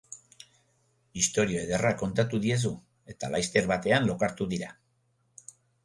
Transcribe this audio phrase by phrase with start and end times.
[1.23, 2.73] Istorio ederra kontatu diezu
[3.15, 4.77] eta laster batean lokartu dira.